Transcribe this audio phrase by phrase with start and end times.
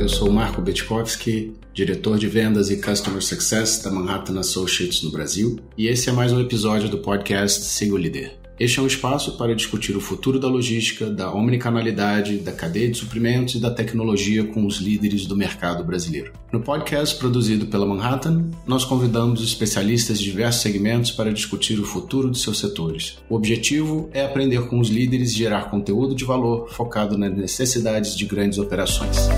[0.00, 5.58] Eu sou Marco Betkovski, diretor de vendas e Customer Success da Manhattan Associates no Brasil,
[5.76, 8.32] e esse é mais um episódio do podcast Siga o Líder.
[8.58, 12.96] Este é um espaço para discutir o futuro da logística, da omnicanalidade, da cadeia de
[12.96, 16.32] suprimentos e da tecnologia com os líderes do mercado brasileiro.
[16.50, 22.30] No podcast produzido pela Manhattan, nós convidamos especialistas de diversos segmentos para discutir o futuro
[22.30, 23.18] de seus setores.
[23.28, 28.16] O objetivo é aprender com os líderes e gerar conteúdo de valor focado nas necessidades
[28.16, 29.28] de grandes operações.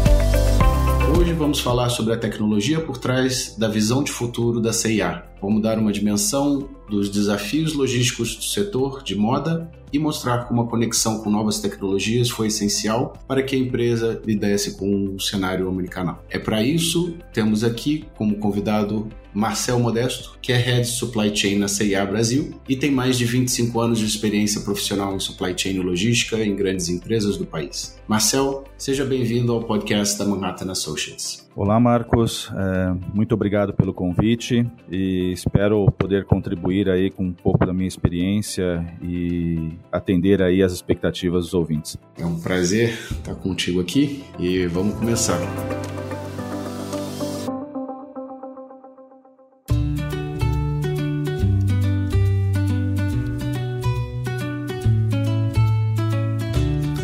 [1.23, 5.23] Hoje vamos falar sobre a tecnologia por trás da visão de futuro da CIA.
[5.41, 10.67] Vamos dar uma dimensão dos desafios logísticos do setor de moda e mostrar como a
[10.67, 16.25] conexão com novas tecnologias foi essencial para que a empresa lidasse com o cenário omnicanal.
[16.29, 21.69] É para isso temos aqui como convidado Marcel Modesto, que é Head Supply Chain na
[21.69, 25.81] CIA Brasil e tem mais de 25 anos de experiência profissional em supply chain e
[25.81, 27.99] logística em grandes empresas do país.
[28.07, 31.49] Marcel, seja bem-vindo ao podcast da Manhattan Associates.
[31.55, 32.51] Olá, Marcos.
[32.55, 37.89] É, muito obrigado pelo convite e espero poder contribuir aí com um pouco da minha
[37.89, 41.99] experiência e atender aí as expectativas dos ouvintes.
[42.19, 45.39] É um prazer estar contigo aqui e vamos começar.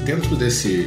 [0.08, 0.84] Dentro desse,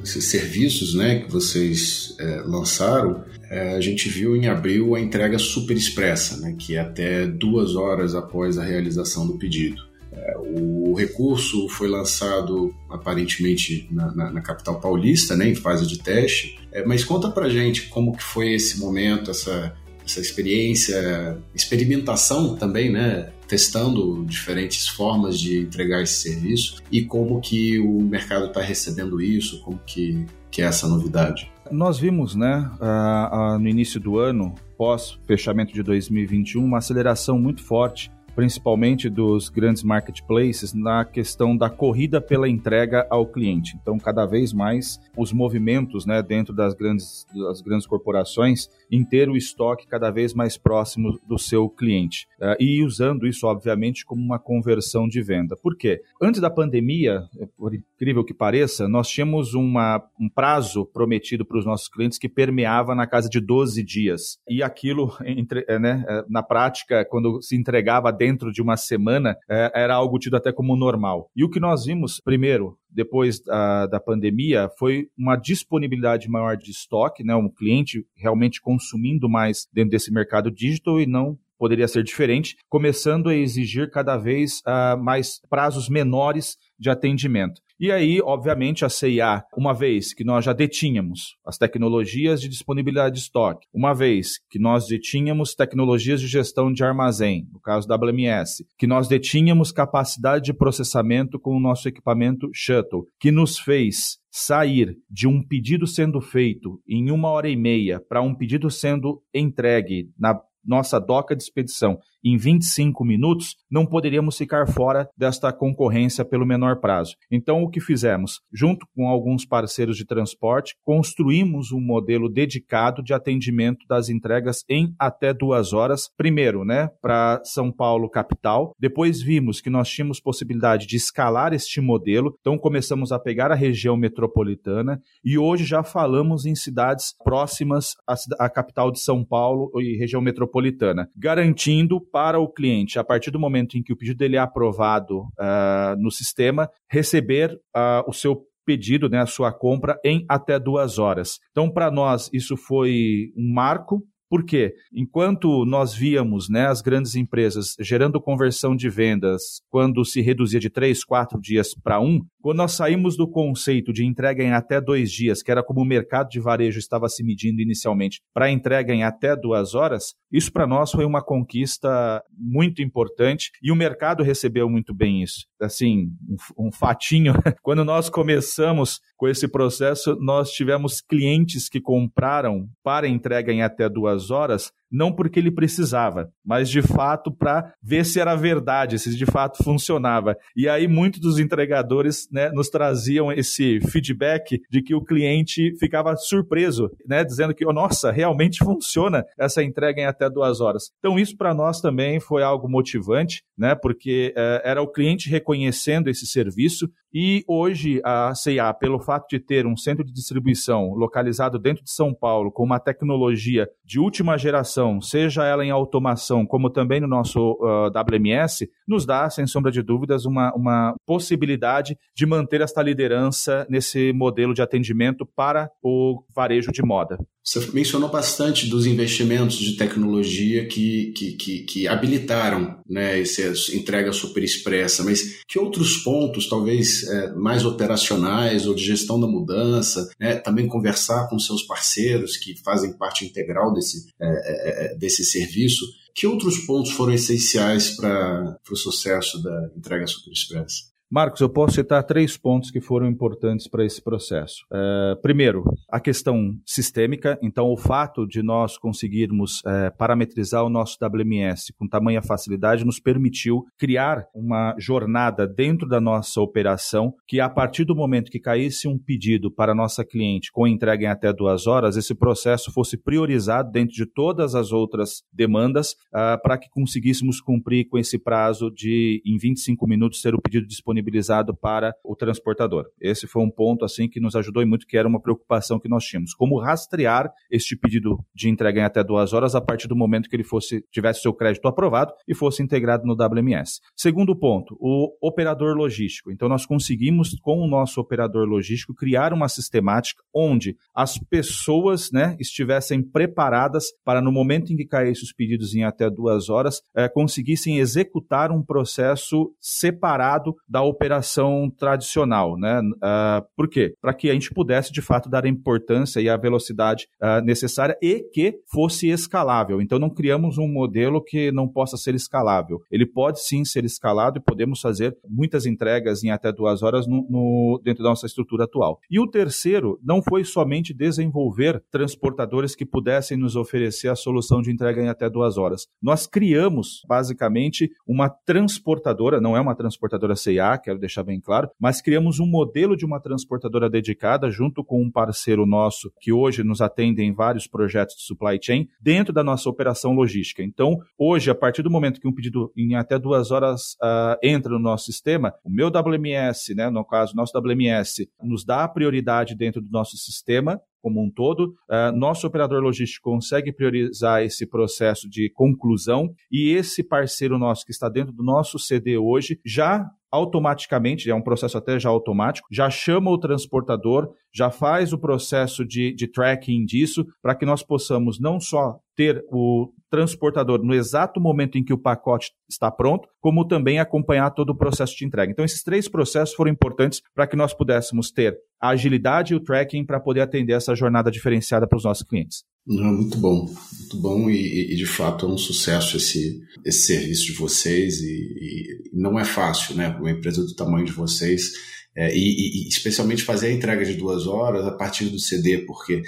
[0.00, 5.38] desses serviços né, que vocês é, lançaram, é, a gente viu em abril a entrega
[5.38, 9.76] super expressa, né, que é até duas horas após a realização do pedido.
[10.10, 15.98] É, o recurso foi lançado aparentemente na, na, na, capital paulista, né, em fase de
[15.98, 16.58] teste.
[16.72, 22.90] É, mas conta pra gente como que foi esse momento, essa, essa experiência, experimentação também,
[22.90, 29.20] né, testando diferentes formas de entregar esse serviço e como que o mercado está recebendo
[29.20, 31.50] isso, como que, que é essa novidade.
[31.70, 37.38] Nós vimos, né, uh, uh, no início do ano, pós fechamento de 2021, uma aceleração
[37.38, 43.76] muito forte principalmente dos grandes marketplaces, na questão da corrida pela entrega ao cliente.
[43.80, 49.28] Então, cada vez mais os movimentos né, dentro das grandes, das grandes corporações em ter
[49.28, 52.26] o estoque cada vez mais próximo do seu cliente.
[52.42, 55.56] Uh, e usando isso, obviamente, como uma conversão de venda.
[55.56, 56.02] Por quê?
[56.20, 57.22] Antes da pandemia,
[57.56, 62.28] por incrível que pareça, nós tínhamos uma, um prazo prometido para os nossos clientes que
[62.28, 64.38] permeava na casa de 12 dias.
[64.48, 69.36] E aquilo, entre, eh, né, eh, na prática, quando se entregava dentro de uma semana
[69.48, 71.30] é, era algo tido até como normal.
[71.36, 76.70] E o que nós vimos, primeiro, depois da, da pandemia, foi uma disponibilidade maior de
[76.70, 77.34] estoque, né?
[77.34, 83.28] um cliente realmente consumindo mais dentro desse mercado digital e não poderia ser diferente, começando
[83.28, 87.60] a exigir cada vez uh, mais prazos menores de atendimento.
[87.78, 93.14] E aí, obviamente, a CIA, uma vez que nós já detínhamos as tecnologias de disponibilidade
[93.14, 97.94] de estoque, uma vez que nós detínhamos tecnologias de gestão de armazém, no caso da
[97.94, 104.18] WMS, que nós detínhamos capacidade de processamento com o nosso equipamento Shuttle, que nos fez
[104.32, 109.22] sair de um pedido sendo feito em uma hora e meia para um pedido sendo
[109.32, 116.24] entregue na nossa doca de expedição em 25 minutos, não poderíamos ficar fora desta concorrência
[116.24, 117.14] pelo menor prazo.
[117.30, 118.40] Então, o que fizemos?
[118.52, 124.94] Junto com alguns parceiros de transporte, construímos um modelo dedicado de atendimento das entregas em
[124.98, 126.08] até duas horas.
[126.16, 128.74] Primeiro, né, para São Paulo capital.
[128.78, 132.36] Depois vimos que nós tínhamos possibilidade de escalar este modelo.
[132.40, 138.14] Então, começamos a pegar a região metropolitana e hoje já falamos em cidades próximas à,
[138.44, 143.40] à capital de São Paulo e região metropolitana, garantindo para o cliente, a partir do
[143.40, 148.44] momento em que o pedido dele é aprovado uh, no sistema, receber uh, o seu
[148.64, 151.38] pedido, né, a sua compra, em até duas horas.
[151.50, 154.02] Então, para nós, isso foi um marco,
[154.32, 154.74] por quê?
[154.90, 160.70] Enquanto nós víamos né, as grandes empresas gerando conversão de vendas quando se reduzia de
[160.70, 165.12] três, quatro dias para um, quando nós saímos do conceito de entrega em até dois
[165.12, 169.04] dias, que era como o mercado de varejo estava se medindo inicialmente, para entrega em
[169.04, 174.66] até duas horas, isso para nós foi uma conquista muito importante e o mercado recebeu
[174.66, 175.46] muito bem isso.
[175.60, 182.66] Assim, um, um fatinho, quando nós começamos com esse processo, nós tivemos clientes que compraram
[182.82, 188.04] para entrega em até duas horas não porque ele precisava, mas de fato para ver
[188.04, 190.36] se era verdade, se de fato funcionava.
[190.54, 196.14] E aí muitos dos entregadores né, nos traziam esse feedback de que o cliente ficava
[196.16, 200.90] surpreso, né, dizendo que, oh, nossa, realmente funciona essa entrega em até duas horas.
[200.98, 206.08] Então isso para nós também foi algo motivante, né, porque eh, era o cliente reconhecendo
[206.08, 211.58] esse serviço e hoje a CIA, pelo fato de ter um centro de distribuição localizado
[211.58, 216.70] dentro de São Paulo, com uma tecnologia de última geração, seja ela em automação, como
[216.70, 222.26] também no nosso uh, WMS, nos dá, sem sombra de dúvidas, uma, uma possibilidade de
[222.26, 227.18] manter esta liderança nesse modelo de atendimento para o varejo de moda.
[227.44, 233.42] Você mencionou bastante dos investimentos de tecnologia que, que, que, que habilitaram né, essa
[233.74, 239.26] entrega super expressa, mas que outros pontos, talvez é, mais operacionais ou de gestão da
[239.26, 245.24] mudança, né, também conversar com seus parceiros que fazem parte integral desse, é, é, desse
[245.24, 245.84] serviço,
[246.14, 250.91] que outros pontos foram essenciais para o sucesso da entrega super expressa?
[251.14, 254.64] Marcos, eu posso citar três pontos que foram importantes para esse processo.
[254.72, 257.38] Uh, primeiro, a questão sistêmica.
[257.42, 262.98] Então, o fato de nós conseguirmos uh, parametrizar o nosso WMS com tamanha facilidade nos
[262.98, 268.88] permitiu criar uma jornada dentro da nossa operação que, a partir do momento que caísse
[268.88, 272.96] um pedido para a nossa cliente com entrega em até duas horas, esse processo fosse
[272.96, 278.70] priorizado dentro de todas as outras demandas uh, para que conseguíssemos cumprir com esse prazo
[278.70, 282.86] de, em 25 minutos, ter o pedido disponível disponibilizado para o transportador.
[283.00, 286.04] Esse foi um ponto assim que nos ajudou muito, que era uma preocupação que nós
[286.04, 286.34] tínhamos.
[286.34, 290.36] Como rastrear este pedido de entrega em até duas horas a partir do momento que
[290.36, 293.80] ele fosse tivesse seu crédito aprovado e fosse integrado no WMS.
[293.96, 296.30] Segundo ponto, o operador logístico.
[296.30, 302.36] Então nós conseguimos com o nosso operador logístico criar uma sistemática onde as pessoas, né,
[302.38, 307.08] estivessem preparadas para no momento em que caíssem os pedidos em até duas horas, eh,
[307.08, 312.80] conseguissem executar um processo separado da operação tradicional, né?
[312.80, 313.94] Uh, por quê?
[314.00, 317.96] Para que a gente pudesse, de fato, dar a importância e a velocidade uh, necessária
[318.00, 319.80] e que fosse escalável.
[319.80, 322.80] Então, não criamos um modelo que não possa ser escalável.
[322.90, 327.26] Ele pode sim ser escalado e podemos fazer muitas entregas em até duas horas no,
[327.28, 328.98] no, dentro da nossa estrutura atual.
[329.10, 334.70] E o terceiro não foi somente desenvolver transportadores que pudessem nos oferecer a solução de
[334.70, 335.86] entrega em até duas horas.
[336.02, 342.00] Nós criamos, basicamente, uma transportadora, não é uma transportadora CIA, quero deixar bem claro, mas
[342.00, 346.80] criamos um modelo de uma transportadora dedicada junto com um parceiro nosso que hoje nos
[346.80, 350.62] atende em vários projetos de supply chain dentro da nossa operação logística.
[350.62, 354.72] Então, hoje, a partir do momento que um pedido em até duas horas uh, entra
[354.72, 359.54] no nosso sistema, o meu WMS, né, no caso, nosso WMS, nos dá a prioridade
[359.54, 361.74] dentro do nosso sistema como um todo.
[361.90, 367.90] Uh, nosso operador logístico consegue priorizar esse processo de conclusão e esse parceiro nosso que
[367.90, 372.88] está dentro do nosso CD hoje já automaticamente, é um processo até já automático, já
[372.88, 378.40] chama o transportador, já faz o processo de, de tracking disso, para que nós possamos
[378.40, 383.66] não só ter o transportador no exato momento em que o pacote está pronto, como
[383.66, 385.52] também acompanhar todo o processo de entrega.
[385.52, 389.60] Então, esses três processos foram importantes para que nós pudéssemos ter a agilidade e o
[389.60, 392.64] tracking para poder atender essa jornada diferenciada para os nossos clientes.
[392.84, 397.44] Não, muito bom, muito bom e, e, de fato é um sucesso esse, esse serviço
[397.46, 401.74] de vocês e, e não é fácil, né, uma empresa do tamanho de vocês
[402.16, 402.40] é, e,
[402.84, 406.22] e, especialmente fazer a entrega de duas horas a partir do CD, porque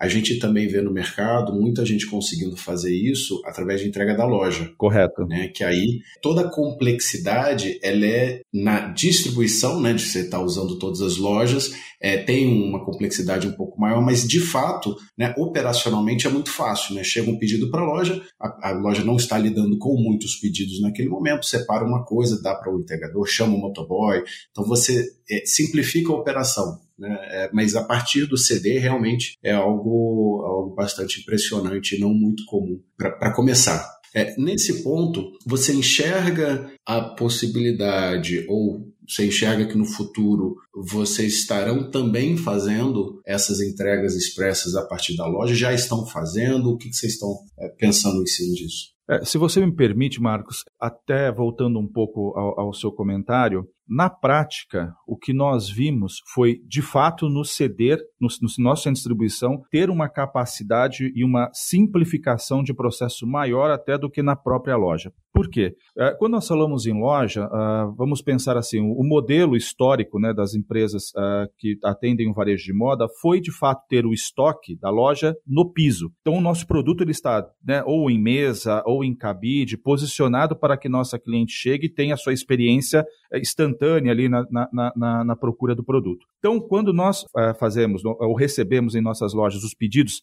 [0.00, 4.24] a gente também vê no mercado muita gente conseguindo fazer isso através de entrega da
[4.24, 4.72] loja.
[4.78, 5.26] Correto.
[5.26, 5.48] Né?
[5.48, 9.92] Que aí toda a complexidade ela é na distribuição, né?
[9.92, 14.00] De você estar tá usando todas as lojas, é, tem uma complexidade um pouco maior,
[14.02, 16.94] mas de fato, né, operacionalmente é muito fácil.
[16.94, 17.04] Né?
[17.04, 21.10] Chega um pedido para a loja, a loja não está lidando com muitos pedidos naquele
[21.10, 24.22] momento, separa uma coisa, dá para o entregador, chama o motoboy.
[24.50, 26.80] Então você é, simplifica a operação.
[27.00, 27.18] Né?
[27.30, 32.44] É, mas a partir do CD realmente é algo, algo bastante impressionante e não muito
[32.44, 33.98] comum para começar.
[34.14, 41.90] É, nesse ponto, você enxerga a possibilidade ou você enxerga que no futuro vocês estarão
[41.90, 45.54] também fazendo essas entregas expressas a partir da loja?
[45.54, 46.70] Já estão fazendo?
[46.70, 48.90] O que vocês estão é, pensando em cima disso?
[49.08, 54.08] É, se você me permite, Marcos, até voltando um pouco ao, ao seu comentário, Na
[54.08, 59.00] prática, o que nós vimos foi, de fato, nos ceder, no, no nosso centro de
[59.00, 64.76] distribuição, ter uma capacidade e uma simplificação de processo maior até do que na própria
[64.76, 65.12] loja.
[65.32, 65.74] Por quê?
[65.98, 70.54] É, quando nós falamos em loja, uh, vamos pensar assim, o modelo histórico né, das
[70.54, 74.90] empresas uh, que atendem o varejo de moda foi, de fato, ter o estoque da
[74.90, 76.12] loja no piso.
[76.20, 80.76] Então, o nosso produto ele está né, ou em mesa ou em cabide, posicionado para
[80.76, 83.04] que nossa cliente chegue e tenha a sua experiência
[83.34, 86.26] instantânea ali na, na, na, na procura do produto.
[86.38, 90.22] Então, quando nós uh, fazemos ou recebemos em nossas lojas os pedidos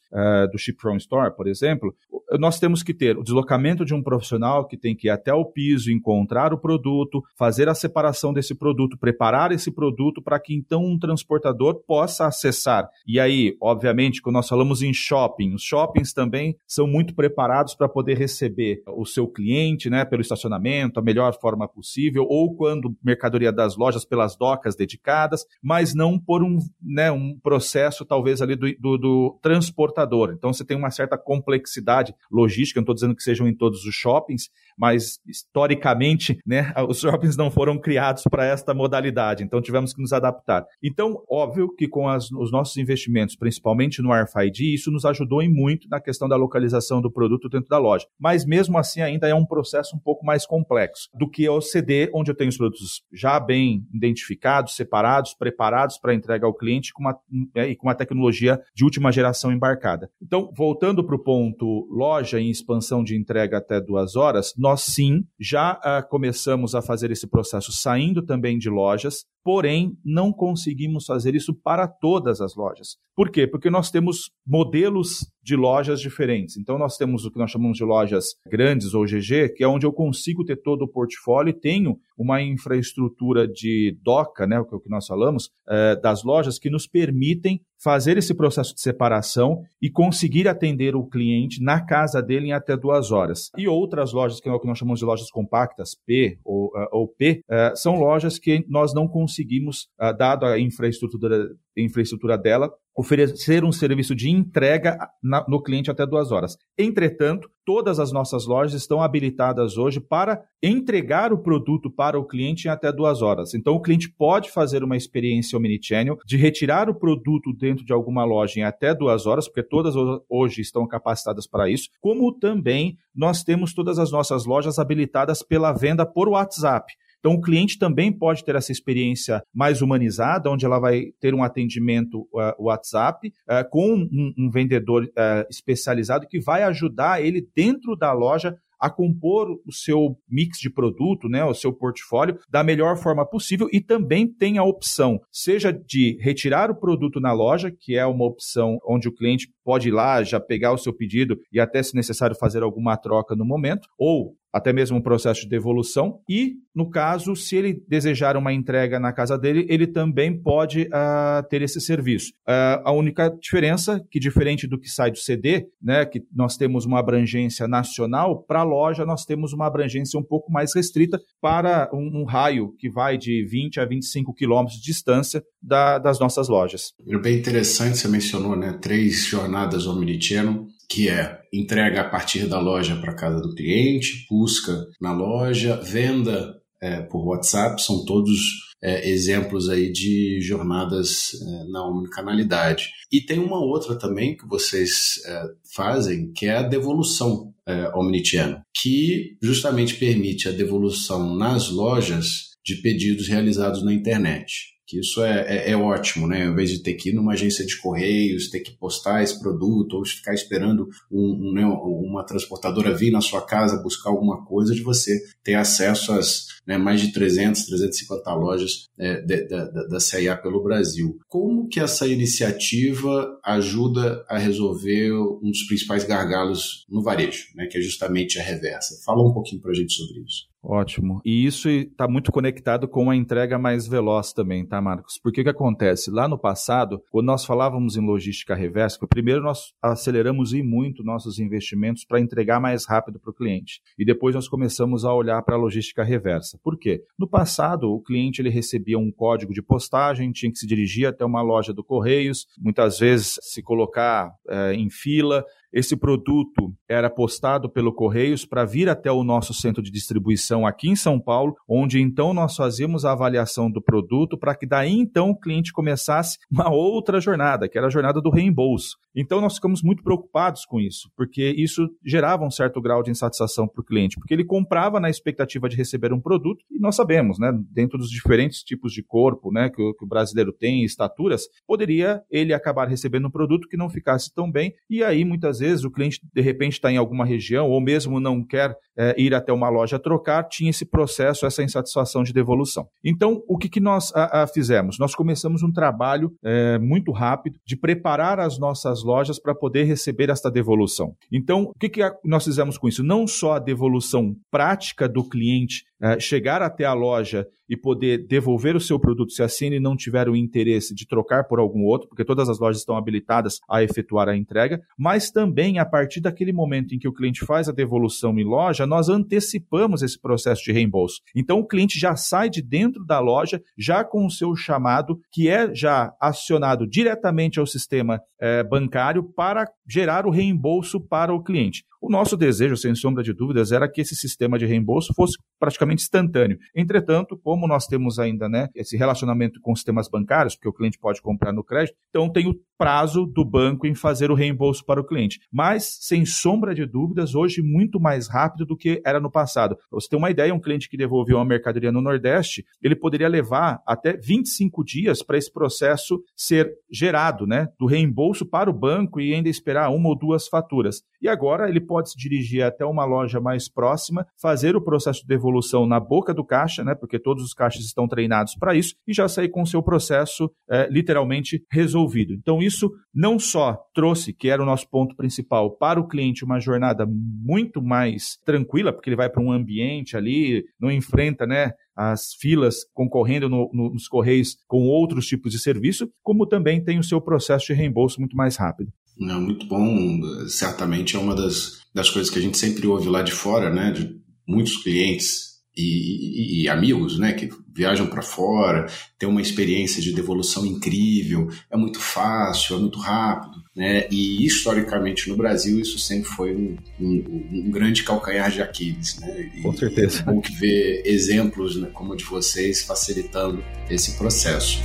[0.51, 1.95] do Ship From Store, por exemplo,
[2.39, 5.45] nós temos que ter o deslocamento de um profissional que tem que ir até o
[5.45, 10.83] piso, encontrar o produto, fazer a separação desse produto, preparar esse produto para que então
[10.83, 12.89] um transportador possa acessar.
[13.07, 17.87] E aí, obviamente, quando nós falamos em shopping, os shoppings também são muito preparados para
[17.87, 23.51] poder receber o seu cliente, né, pelo estacionamento, a melhor forma possível, ou quando mercadoria
[23.51, 28.67] das lojas pelas docas dedicadas, mas não por um, né, um processo talvez ali do,
[28.79, 30.33] do, do transportador.
[30.35, 33.95] Então você tem uma certa complexidade logística, não estou dizendo que sejam em todos os
[33.95, 40.01] shoppings, mas historicamente, né, os shoppings não foram criados para esta modalidade, então tivemos que
[40.01, 40.65] nos adaptar.
[40.83, 45.51] Então, óbvio que com as, os nossos investimentos, principalmente no RFID, isso nos ajudou em
[45.51, 48.05] muito na questão da localização do produto dentro da loja.
[48.19, 52.09] Mas mesmo assim, ainda é um processo um pouco mais complexo do que o CD,
[52.13, 57.03] onde eu tenho os produtos já bem identificados, separados, preparados para entrega ao cliente com
[57.03, 57.17] uma,
[57.55, 60.09] é, e com uma tecnologia de última geração embarcada.
[60.21, 65.23] Então, voltando para o ponto loja em expansão de entrega até duas horas, nós sim
[65.39, 71.33] já uh, começamos a fazer esse processo saindo também de lojas, porém não conseguimos fazer
[71.33, 72.97] isso para todas as lojas.
[73.15, 73.47] Por quê?
[73.47, 76.57] Porque nós temos modelos de lojas diferentes.
[76.57, 79.85] Então nós temos o que nós chamamos de lojas grandes ou GG, que é onde
[79.85, 84.89] eu consigo ter todo o portfólio e tenho uma infraestrutura de DOCA, né, o que
[84.89, 90.47] nós falamos, é, das lojas que nos permitem fazer esse processo de separação e conseguir
[90.47, 93.51] atender o cliente na casa dele em até duas horas.
[93.57, 96.87] E outras lojas, que é o que nós chamamos de lojas compactas, P ou, uh,
[96.91, 102.71] ou P, uh, são lojas que nós não conseguimos, uh, dado a infraestrutura, infraestrutura dela,
[102.97, 106.57] oferecer um serviço de entrega na, no cliente até duas horas.
[106.75, 112.67] Entretanto, todas as nossas lojas estão habilitadas hoje para entregar o produto para o cliente
[112.67, 113.53] em até duas horas.
[113.53, 118.25] Então, o cliente pode fazer uma experiência omnichannel de retirar o produto dentro de alguma
[118.25, 119.93] loja em até duas horas, porque todas
[120.27, 125.71] hoje estão capacitadas para isso, como também nós temos todas as nossas lojas habilitadas pela
[125.71, 126.91] venda por WhatsApp.
[127.27, 131.43] Então, o cliente também pode ter essa experiência mais humanizada, onde ela vai ter um
[131.43, 137.97] atendimento uh, WhatsApp uh, com um, um vendedor uh, especializado que vai ajudar ele dentro
[137.97, 142.95] da loja a compor o seu mix de produto, né, o seu portfólio da melhor
[142.97, 147.97] forma possível e também tem a opção, seja de retirar o produto na loja, que
[147.97, 151.59] é uma opção onde o cliente pode ir lá já pegar o seu pedido e
[151.59, 156.19] até se necessário fazer alguma troca no momento, ou até mesmo um processo de devolução.
[156.29, 161.47] E, no caso, se ele desejar uma entrega na casa dele, ele também pode uh,
[161.49, 162.31] ter esse serviço.
[162.47, 166.85] Uh, a única diferença, que diferente do que sai do CD, né, que nós temos
[166.85, 171.89] uma abrangência nacional, para a loja nós temos uma abrangência um pouco mais restrita para
[171.93, 176.47] um, um raio que vai de 20 a 25 quilômetros de distância da, das nossas
[176.47, 176.93] lojas.
[177.07, 182.59] É bem interessante, você mencionou né, três jornadas omnichannel que é entrega a partir da
[182.59, 188.39] loja para casa do cliente, busca na loja, venda é, por WhatsApp, são todos
[188.81, 192.91] é, exemplos aí de jornadas é, na omnicanalidade.
[193.11, 198.61] E tem uma outra também que vocês é, fazem, que é a devolução é, omnichannel,
[198.73, 205.41] que justamente permite a devolução nas lojas de pedidos realizados na internet que isso é,
[205.41, 206.45] é, é, ótimo, né?
[206.45, 209.97] Ao invés de ter que ir numa agência de correios, ter que postar esse produto,
[209.97, 214.73] ou ficar esperando um, um, né, uma transportadora vir na sua casa buscar alguma coisa,
[214.73, 220.61] de você ter acesso às né, mais de 300, 350 lojas é, da, CIA pelo
[220.61, 221.17] Brasil.
[221.27, 227.77] Como que essa iniciativa ajuda a resolver um dos principais gargalos no varejo, né, que
[227.77, 229.01] é justamente a reversa?
[229.05, 230.47] Fala um pouquinho para a gente sobre isso.
[230.69, 231.21] Ótimo.
[231.23, 235.17] E isso está muito conectado com a entrega mais veloz também, tá, Marcos?
[235.23, 236.11] Porque o que acontece?
[236.11, 241.39] Lá no passado, quando nós falávamos em logística reversa, primeiro nós aceleramos e muito nossos
[241.39, 243.81] investimentos para entregar mais rápido para o cliente.
[243.97, 246.56] E depois nós começamos a olhar para a logística reversa.
[246.57, 247.03] Por quê?
[247.17, 251.23] No passado, o cliente ele recebia um código de postagem, tinha que se dirigir até
[251.23, 257.69] uma loja do Correios, muitas vezes se colocar é, em fila, esse produto era postado
[257.69, 262.01] pelo Correios para vir até o nosso centro de distribuição aqui em São Paulo, onde
[262.01, 266.71] então nós fazíamos a avaliação do produto para que daí então o cliente começasse uma
[266.71, 268.97] outra jornada, que era a jornada do reembolso.
[269.15, 273.67] Então nós ficamos muito preocupados com isso, porque isso gerava um certo grau de insatisfação
[273.67, 277.39] para o cliente, porque ele comprava na expectativa de receber um produto e nós sabemos,
[277.39, 281.47] né, dentro dos diferentes tipos de corpo, né, que o, que o brasileiro tem, estaturas,
[281.65, 285.83] poderia ele acabar recebendo um produto que não ficasse tão bem e aí muitas vezes
[285.83, 289.51] o cliente de repente está em alguma região ou mesmo não quer é, ir até
[289.51, 292.87] uma loja trocar, tinha esse processo, essa insatisfação de devolução.
[293.03, 294.97] Então o que, que nós a, a fizemos?
[294.99, 300.29] Nós começamos um trabalho é, muito rápido de preparar as nossas lojas para poder receber
[300.29, 301.13] esta devolução.
[301.31, 303.03] Então, o que, que nós fizemos com isso?
[303.03, 308.75] Não só a devolução prática do cliente é, chegar até a loja e poder devolver
[308.75, 312.07] o seu produto se assim ele não tiver o interesse de trocar por algum outro,
[312.07, 316.53] porque todas as lojas estão habilitadas a efetuar a entrega, mas também a partir daquele
[316.53, 320.71] momento em que o cliente faz a devolução em loja, nós antecipamos esse processo de
[320.71, 321.21] reembolso.
[321.35, 325.49] Então o cliente já sai de dentro da loja já com o seu chamado, que
[325.49, 331.83] é já acionado diretamente ao sistema é, bancário para gerar o reembolso para o cliente.
[332.01, 336.03] O nosso desejo, sem sombra de dúvidas, era que esse sistema de reembolso fosse praticamente
[336.03, 336.57] instantâneo.
[336.75, 341.21] Entretanto, como nós temos ainda né, esse relacionamento com sistemas bancários, porque o cliente pode
[341.21, 345.03] comprar no crédito, então tem o prazo do banco em fazer o reembolso para o
[345.03, 345.39] cliente.
[345.51, 349.75] Mas, sem sombra de dúvidas, hoje muito mais rápido do que era no passado.
[349.91, 353.81] Você ter uma ideia, um cliente que devolveu uma mercadoria no Nordeste, ele poderia levar
[353.85, 359.33] até 25 dias para esse processo ser gerado, né, do reembolso para o banco e
[359.33, 361.01] ainda esperar uma ou duas faturas.
[361.19, 365.27] E agora ele pode se dirigir até uma loja mais próxima, fazer o processo de
[365.27, 369.13] devolução na boca do caixa, né, porque todos os caixas estão treinados para isso, e
[369.13, 372.33] já sair com o seu processo é, literalmente resolvido.
[372.33, 376.59] Então, isso não só trouxe, que era o nosso ponto principal, para o cliente uma
[376.59, 382.35] jornada muito mais tranquila, porque ele vai para um ambiente ali, não enfrenta, né, as
[382.39, 387.03] filas concorrendo no, no, nos correios com outros tipos de serviço, como também tem o
[387.03, 388.91] seu processo de reembolso muito mais rápido.
[389.19, 390.19] Não, muito bom.
[390.47, 393.91] Certamente é uma das, das coisas que a gente sempre ouve lá de fora, né?
[393.91, 394.15] De
[394.47, 395.47] muitos clientes
[395.77, 398.87] e, e, e, amigos, né, que viajam para fora,
[399.19, 405.29] tem uma experiência de devolução incrível, é muito fácil, é muito rápido, né, e historicamente
[405.29, 409.77] no Brasil isso sempre foi um, um, um grande calcanhar de Aquiles, né, e, Com
[409.77, 410.21] certeza.
[410.21, 414.79] É bom que ver exemplos né, como o de vocês facilitando esse processo.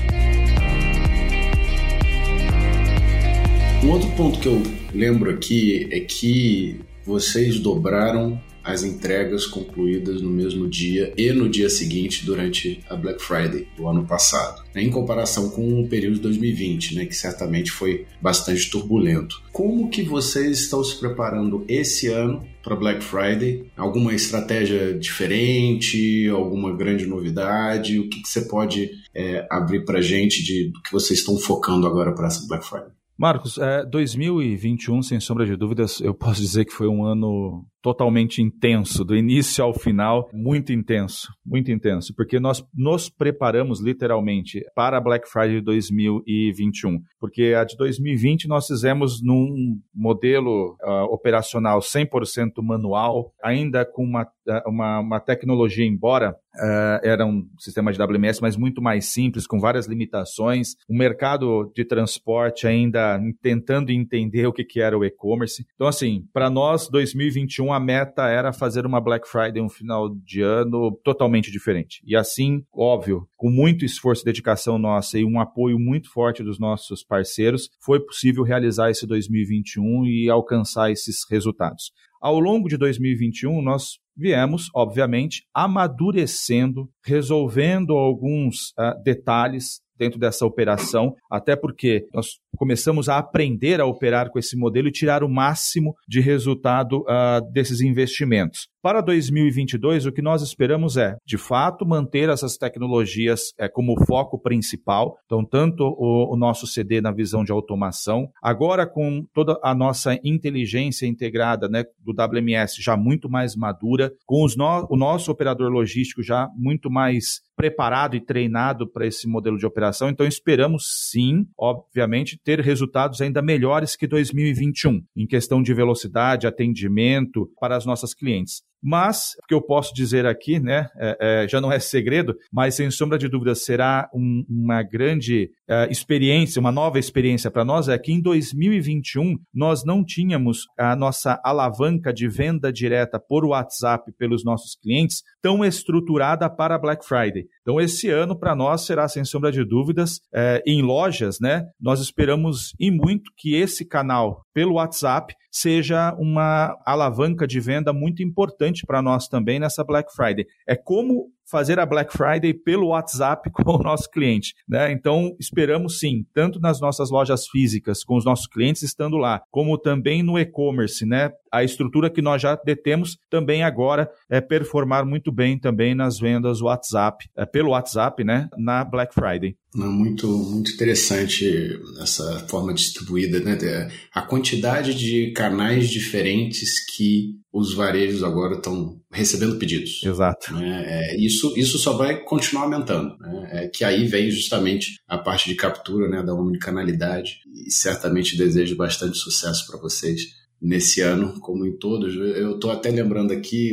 [3.82, 4.62] Um outro ponto que eu
[4.94, 11.68] lembro aqui é que vocês dobraram as entregas concluídas no mesmo dia e no dia
[11.68, 16.20] seguinte durante a Black Friday do ano passado, né, em comparação com o período de
[16.20, 19.42] 2020, né, que certamente foi bastante turbulento.
[19.50, 23.66] Como que vocês estão se preparando esse ano para Black Friday?
[23.76, 26.28] Alguma estratégia diferente?
[26.28, 27.98] Alguma grande novidade?
[27.98, 31.84] O que, que você pode é, abrir para gente de, do que vocês estão focando
[31.84, 33.01] agora para essa Black Friday?
[33.22, 38.42] Marcos, é, 2021, sem sombra de dúvidas, eu posso dizer que foi um ano totalmente
[38.42, 44.96] intenso, do início ao final, muito intenso, muito intenso, porque nós nos preparamos literalmente para
[44.96, 51.78] a Black Friday de 2021, porque a de 2020 nós fizemos num modelo uh, operacional
[51.78, 54.26] 100% manual, ainda com uma,
[54.66, 59.58] uma, uma tecnologia, embora Uh, era um sistema de WMS, mas muito mais simples, com
[59.58, 60.74] várias limitações.
[60.86, 65.64] O mercado de transporte ainda tentando entender o que, que era o e-commerce.
[65.74, 70.42] Então, assim, para nós, 2021 a meta era fazer uma Black Friday, um final de
[70.42, 72.02] ano totalmente diferente.
[72.04, 76.58] E assim, óbvio, com muito esforço e dedicação nossa e um apoio muito forte dos
[76.58, 81.92] nossos parceiros, foi possível realizar esse 2021 e alcançar esses resultados.
[82.22, 91.14] Ao longo de 2021, nós viemos, obviamente, amadurecendo, resolvendo alguns uh, detalhes dentro dessa operação,
[91.30, 95.94] até porque nós começamos a aprender a operar com esse modelo e tirar o máximo
[96.08, 98.68] de resultado uh, desses investimentos.
[98.82, 104.36] Para 2022, o que nós esperamos é, de fato, manter essas tecnologias é, como foco
[104.40, 105.16] principal.
[105.24, 110.18] Então, tanto o, o, nosso CD na visão de automação, agora com toda a nossa
[110.24, 116.20] inteligência integrada né, do WMS já muito mais madura, com no, o nosso operador logístico
[116.20, 120.08] já muito mais preparado e treinado para esse modelo de operação.
[120.08, 127.48] Então, esperamos sim, obviamente, ter resultados ainda melhores que 2021 em questão de velocidade, atendimento
[127.60, 128.64] para as nossas clientes.
[128.82, 132.74] Mas o que eu posso dizer aqui, né, é, é, já não é segredo, mas
[132.74, 137.88] sem sombra de dúvida será um, uma grande uh, experiência, uma nova experiência para nós,
[137.88, 144.12] é que em 2021 nós não tínhamos a nossa alavanca de venda direta por WhatsApp
[144.18, 147.44] pelos nossos clientes tão estruturada para Black Friday.
[147.62, 151.64] Então, esse ano, para nós, será, sem sombra de dúvidas, é, em lojas, né?
[151.80, 158.22] Nós esperamos e muito que esse canal pelo WhatsApp seja uma alavanca de venda muito
[158.22, 160.46] importante para nós também nessa Black Friday.
[160.66, 164.54] É como fazer a Black Friday pelo WhatsApp com o nosso cliente.
[164.68, 164.92] Né?
[164.92, 169.76] Então, esperamos sim, tanto nas nossas lojas físicas, com os nossos clientes estando lá, como
[169.78, 171.30] também no e-commerce, né?
[171.52, 176.62] A estrutura que nós já detemos também agora é performar muito bem também nas vendas
[176.62, 178.48] WhatsApp, é, pelo WhatsApp, né?
[178.56, 179.54] Na Black Friday.
[179.74, 183.90] Muito, muito interessante essa forma distribuída, né?
[184.14, 190.02] A quantidade de canais diferentes que os varejos agora estão recebendo pedidos.
[190.04, 190.52] Exato.
[190.54, 190.84] Né?
[190.86, 193.16] É, isso, isso só vai continuar aumentando.
[193.18, 193.48] Né?
[193.52, 198.76] É, que aí vem justamente a parte de captura né, da omnicanalidade e certamente desejo
[198.76, 202.14] bastante sucesso para vocês nesse ano, como em todos.
[202.14, 203.72] Eu estou até lembrando aqui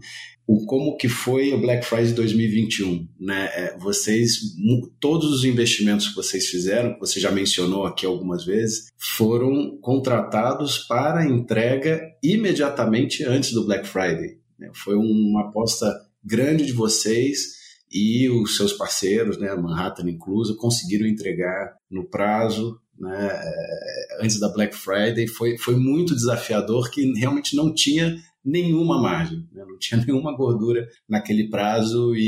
[0.50, 3.50] o como que foi o Black Friday 2021, né?
[3.54, 4.40] É, vocês,
[4.98, 10.78] todos os investimentos que vocês fizeram, que você já mencionou aqui algumas vezes, foram contratados
[10.78, 14.38] para entrega imediatamente antes do Black Friday.
[14.58, 14.70] Né?
[14.74, 15.86] Foi uma aposta
[16.24, 23.28] grande de vocês e os seus parceiros, né, Manhattan inclusa, conseguiram entregar no prazo, né,
[23.32, 25.26] é, antes da Black Friday.
[25.26, 29.64] Foi, foi muito desafiador, que realmente não tinha nenhuma margem, né?
[29.66, 32.20] não tinha nenhuma gordura naquele prazo e,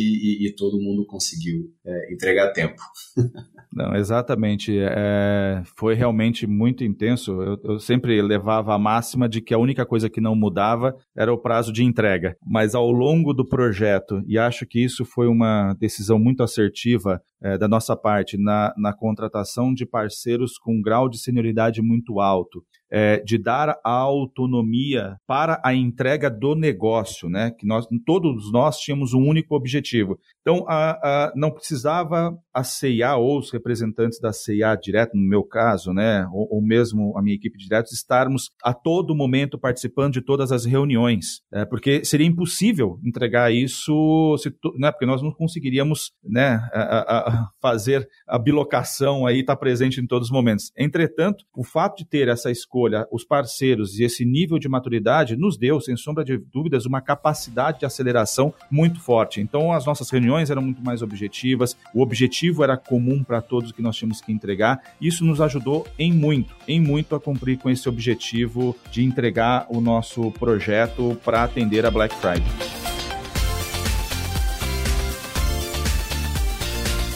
[0.45, 2.81] e, e todo mundo conseguiu é, entregar tempo.
[3.73, 4.77] Não, exatamente.
[4.79, 7.41] É, foi realmente muito intenso.
[7.41, 11.33] Eu, eu, sempre levava a máxima de que a única coisa que não mudava era
[11.33, 12.37] o prazo de entrega.
[12.47, 17.59] Mas ao longo do projeto, e acho que isso foi uma decisão muito assertiva é,
[17.59, 22.65] da nossa parte na, na contratação de parceiros com um grau de senioridade muito alto,
[22.91, 27.51] é, de dar a autonomia para a entrega do negócio, né?
[27.51, 30.19] Que nós, todos nós tínhamos um único objetivo.
[30.43, 35.43] Então, a, a, não precisava a CIA ou os representantes da CIA direto, no meu
[35.43, 36.27] caso, né?
[36.35, 40.53] Ou, ou mesmo a minha equipe de diretos, estarmos a todo momento participando de todas
[40.53, 44.93] as reuniões, é, porque seria impossível entregar isso, se, né?
[44.93, 46.61] Porque nós não conseguiríamos, né?
[46.75, 50.73] A, fazer a bilocação aí, estar tá presente em todos os momentos.
[50.77, 55.57] Entretanto, o fato de ter essa escolha, os parceiros e esse nível de maturidade nos
[55.57, 59.41] deu, sem sombra de dúvidas, uma capacidade de aceleração muito forte.
[59.41, 63.83] Então, as nossas reuniões eram muito mais objetivas, o objetivo era comum para todos que
[63.83, 64.81] nós tínhamos que entregar.
[65.01, 69.81] Isso nos ajudou em muito, em muito a cumprir com esse objetivo de entregar o
[69.81, 72.72] nosso projeto para atender a Black Friday.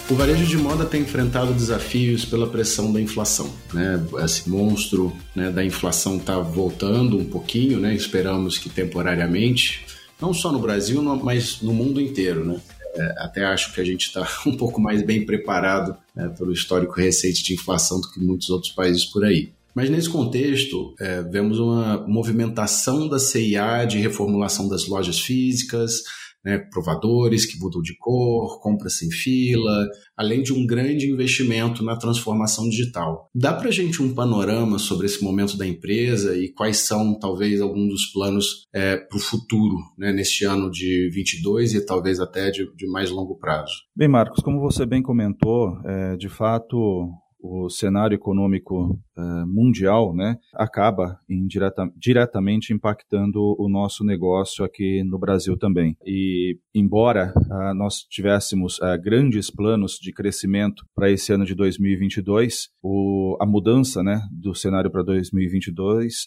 [0.08, 3.52] O varejo de moda tem enfrentado desafios pela pressão da inflação.
[3.74, 4.00] Né?
[4.24, 7.92] Esse monstro né, da inflação está voltando um pouquinho, né?
[7.92, 9.84] esperamos que temporariamente,
[10.20, 12.44] não só no Brasil, mas no mundo inteiro.
[12.44, 12.60] Né?
[12.94, 16.94] É, até acho que a gente está um pouco mais bem preparado né, pelo histórico
[16.94, 19.50] recente de inflação do que muitos outros países por aí.
[19.74, 26.04] Mas nesse contexto, é, vemos uma movimentação da CIA de reformulação das lojas físicas,
[26.46, 31.96] né, provadores que mudam de cor, compra sem fila, além de um grande investimento na
[31.96, 33.28] transformação digital.
[33.34, 37.88] Dá para gente um panorama sobre esse momento da empresa e quais são, talvez, alguns
[37.88, 42.72] dos planos é, para o futuro, né, neste ano de 22 e talvez até de,
[42.76, 43.72] de mais longo prazo?
[43.96, 47.10] Bem, Marcos, como você bem comentou, é, de fato,
[47.48, 55.18] o cenário econômico uh, mundial né, acaba indireta, diretamente impactando o nosso negócio aqui no
[55.18, 55.96] Brasil também.
[56.04, 62.68] E, embora uh, nós tivéssemos uh, grandes planos de crescimento para esse ano de 2022,
[62.82, 66.26] o, a mudança né, do cenário para 2022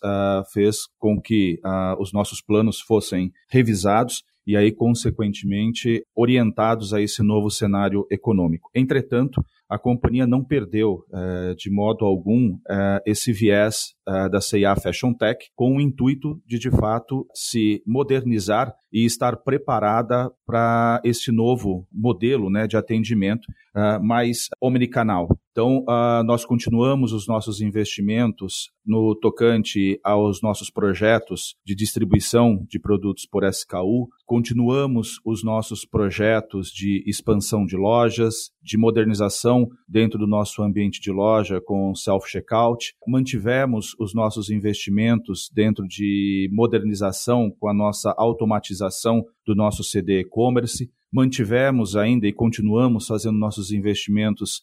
[0.54, 1.60] fez com que
[2.00, 8.72] os nossos planos fossem revisados e aí, consequentemente, orientados a esse novo cenário econômico.
[8.74, 14.76] Entretanto, a companhia não perdeu eh, de modo algum eh, esse viés eh, da CIA
[14.76, 21.32] Fashion Tech com o intuito de, de fato, se modernizar e estar preparada para esse
[21.32, 23.48] novo modelo né, de atendimento
[24.02, 25.30] mais omnicanal.
[25.52, 32.80] Então, uh, nós continuamos os nossos investimentos no tocante aos nossos projetos de distribuição de
[32.80, 40.28] produtos por SKU, continuamos os nossos projetos de expansão de lojas, de modernização dentro do
[40.28, 42.94] nosso ambiente de loja com self-checkout.
[43.08, 50.90] Mantivemos os nossos investimentos dentro de modernização com a nossa automatização do nosso CD e-commerce.
[51.12, 54.62] Mantivemos ainda e continuamos fazendo nossos investimentos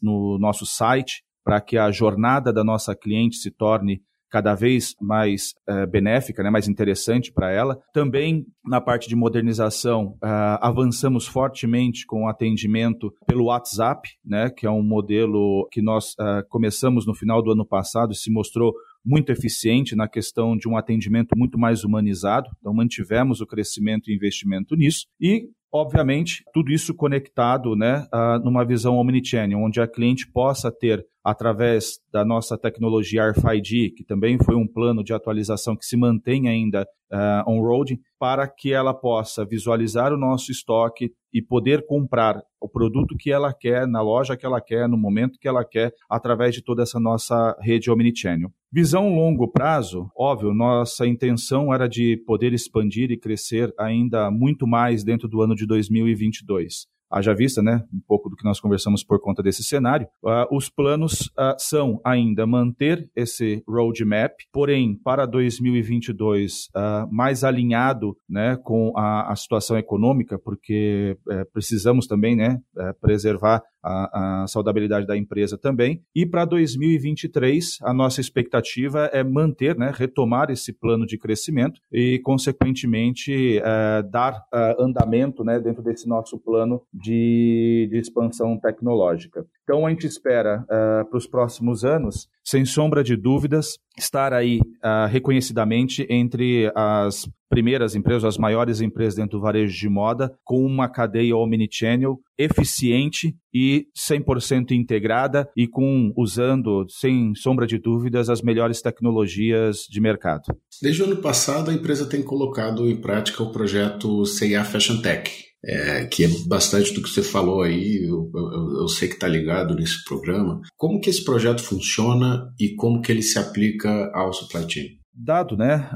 [0.00, 5.54] no nosso site para que a jornada da nossa cliente se torne cada vez mais
[5.68, 7.76] uh, benéfica, né, mais interessante para ela.
[7.92, 14.64] Também na parte de modernização, uh, avançamos fortemente com o atendimento pelo WhatsApp, né, que
[14.64, 18.72] é um modelo que nós uh, começamos no final do ano passado e se mostrou
[19.04, 22.48] muito eficiente na questão de um atendimento muito mais humanizado.
[22.58, 25.06] Então, mantivemos o crescimento e investimento nisso.
[25.20, 31.04] E obviamente, tudo isso conectado né, uh, numa visão omnichannel, onde a cliente possa ter
[31.24, 36.48] através da nossa tecnologia RFID, que também foi um plano de atualização que se mantém
[36.48, 42.68] ainda uh, on-road, para que ela possa visualizar o nosso estoque e poder comprar o
[42.68, 46.54] produto que ela quer, na loja que ela quer, no momento que ela quer, através
[46.54, 48.50] de toda essa nossa rede omnichannel.
[48.72, 55.02] Visão longo prazo, óbvio, nossa intenção era de poder expandir e crescer ainda muito mais
[55.02, 59.20] dentro do ano de 2022 haja vista, né, um pouco do que nós conversamos por
[59.20, 66.66] conta desse cenário, uh, os planos uh, são ainda manter esse roadmap, porém, para 2022,
[66.66, 72.58] uh, ah, mais alinhado né, com a, a situação econômica, porque eh, precisamos também né,
[72.78, 76.02] eh, preservar a, a saudabilidade da empresa também.
[76.14, 82.18] E para 2023, a nossa expectativa é manter, né, retomar esse plano de crescimento e,
[82.20, 89.46] consequentemente, é, dar é, andamento né, dentro desse nosso plano de, de expansão tecnológica.
[89.70, 94.58] Então, a gente espera uh, para os próximos anos, sem sombra de dúvidas, estar aí
[94.58, 100.66] uh, reconhecidamente entre as primeiras empresas, as maiores empresas dentro do varejo de moda, com
[100.66, 108.42] uma cadeia omnichannel eficiente e 100% integrada e com usando, sem sombra de dúvidas, as
[108.42, 110.46] melhores tecnologias de mercado.
[110.82, 115.49] Desde o ano passado, a empresa tem colocado em prática o projeto CIA Fashion Tech
[115.64, 119.28] é, que é bastante do que você falou aí, eu, eu, eu sei que está
[119.28, 120.60] ligado nesse programa.
[120.76, 124.99] Como que esse projeto funciona e como que ele se aplica ao supply chain?
[125.22, 125.90] Dado né,